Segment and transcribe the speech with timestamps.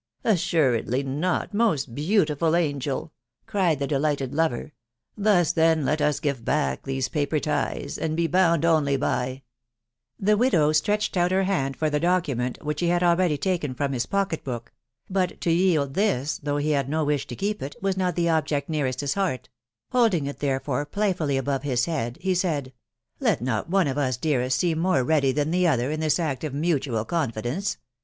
[0.23, 3.13] "Assuredly not, most beautiful angel!"
[3.45, 4.73] cried the delighted lover:"
[5.15, 9.43] thus, then, let us give back these paper ties, and be bound only by...."
[10.29, 13.91] The widow stretched out her hand for the document which he had already taken from
[13.93, 14.71] his pocket book;
[15.07, 18.27] but to yield this, though he had no wish to keep it, was not the
[18.27, 19.49] object nearest ■ his heart;
[19.91, 22.73] holding it, therefore, playfully above his head, he said,"
[23.19, 26.43] Let not one of us, dearest, seem more ready than the other in this act
[26.43, 27.77] of mutual confidence